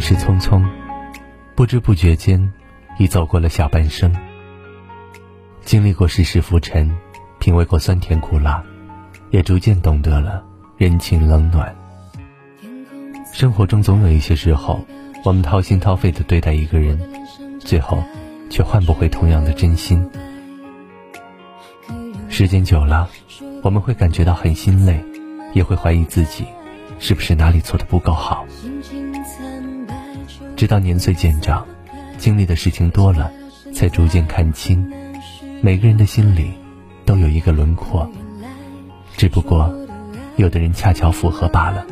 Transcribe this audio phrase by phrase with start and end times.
[0.00, 0.64] 人世匆匆，
[1.54, 2.50] 不知不觉间，
[2.98, 4.10] 已走过了下半生。
[5.62, 6.90] 经历过世事浮沉，
[7.38, 8.64] 品味过酸甜苦辣，
[9.28, 10.42] 也逐渐懂得了
[10.78, 11.76] 人情冷暖。
[13.30, 14.82] 生活中总有一些时候，
[15.22, 16.98] 我们掏心掏肺的对待一个人，
[17.58, 18.02] 最后
[18.48, 20.10] 却换不回同样的真心。
[22.30, 23.06] 时间久了，
[23.62, 25.04] 我们会感觉到很心累，
[25.52, 26.46] 也会怀疑自己
[26.98, 28.46] 是不是哪里做的不够好。
[30.56, 31.66] 直到年岁渐长，
[32.18, 33.32] 经历的事情多了，
[33.74, 34.86] 才逐渐看清，
[35.62, 36.50] 每个人的心里
[37.06, 38.10] 都有一个轮廓，
[39.16, 39.74] 只不过
[40.36, 41.86] 有的人恰巧符合罢了。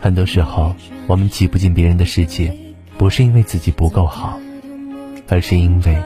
[0.00, 0.74] 很多时候，
[1.08, 2.56] 我们挤不进别人的世界，
[2.96, 4.38] 不是因为自己不够好，
[5.28, 5.96] 而是因为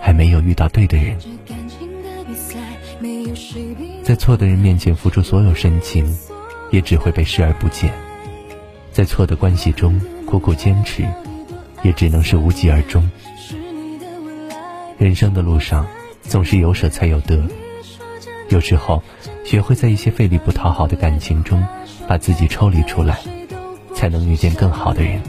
[0.00, 1.16] 还没有遇到对的人。
[4.02, 6.06] 在错的人面前付出所有深情，
[6.70, 7.92] 也只会被视而不见。
[8.96, 11.06] 在错的关系中苦苦坚持，
[11.82, 13.06] 也只能是无疾而终。
[14.96, 15.86] 人生的路上，
[16.22, 17.46] 总是有舍才有得。
[18.48, 19.02] 有时候，
[19.44, 21.62] 学会在一些费力不讨好的感情中，
[22.08, 23.18] 把自己抽离出来，
[23.94, 25.20] 才能遇见更好的人。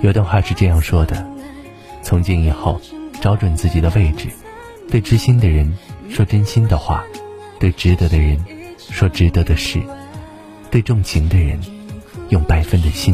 [0.00, 1.22] 有段话是这样说的：
[2.02, 2.80] 从今以后，
[3.20, 4.28] 找准自己的位置，
[4.90, 5.70] 对知心的人
[6.08, 7.04] 说真心的话，
[7.58, 8.42] 对值得的人
[8.78, 9.78] 说值得的事。
[10.70, 11.58] 对重情的人，
[12.28, 13.12] 用百分的心。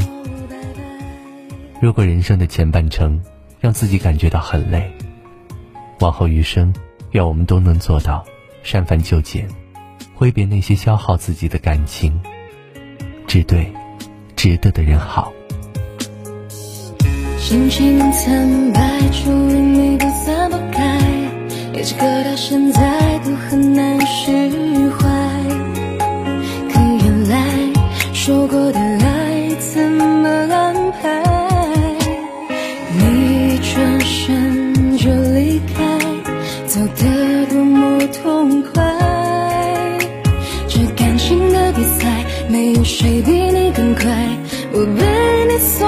[1.80, 3.20] 如果人生的前半程
[3.60, 4.90] 让自己感觉到很累，
[6.00, 6.72] 往后余生，
[7.12, 8.24] 愿我们都能做到
[8.62, 9.48] 删繁就简，
[10.14, 12.20] 挥别那些消耗自己的感情，
[13.26, 13.72] 只对
[14.36, 15.32] 值得的人好。
[17.38, 20.04] 心情苍白，除了你不
[20.72, 20.98] 开，
[21.72, 22.85] 一直搁到现在
[42.48, 44.04] 没有谁比你更快，
[44.72, 45.86] 我被你所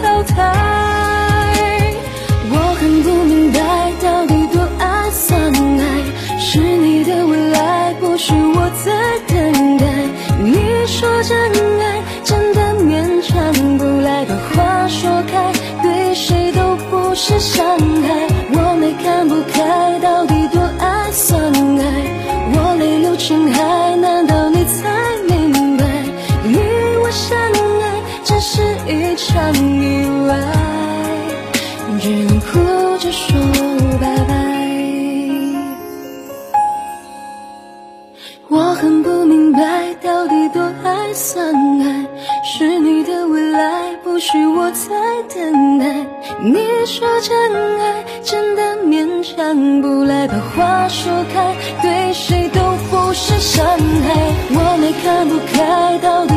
[0.00, 1.94] 淘汰。
[2.52, 3.58] 我很不明白，
[4.02, 6.38] 到底多爱算爱？
[6.38, 8.90] 是你的未来，不是我在
[9.28, 9.86] 等待。
[10.42, 11.38] 你说真
[11.80, 17.00] 爱真的勉强不来，把话说开，对谁都不。
[17.12, 19.59] 是伤害，我没看不开，
[29.00, 30.36] 一场意外，
[32.00, 32.58] 只能哭
[32.98, 33.40] 着说
[33.98, 34.34] 拜拜。
[38.48, 42.06] 我很不明白，到底多爱算爱？
[42.44, 44.88] 是你的未来，不是我在
[45.34, 45.86] 等待。
[46.42, 53.76] 你说真爱真的勉强不来，把话说开，对谁都不是伤害。
[54.50, 56.29] 我没看不开，到底。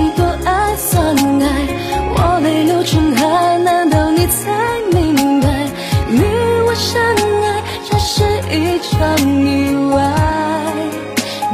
[8.56, 10.14] 一场意外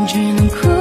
[0.05, 0.78] 只能哭